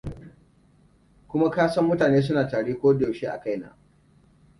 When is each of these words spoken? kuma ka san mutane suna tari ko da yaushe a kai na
kuma 1.29 1.49
ka 1.51 1.67
san 1.69 1.85
mutane 1.85 2.21
suna 2.21 2.47
tari 2.47 2.73
ko 2.73 2.93
da 2.93 3.05
yaushe 3.05 3.27
a 3.27 3.39
kai 3.39 3.57
na 3.57 3.75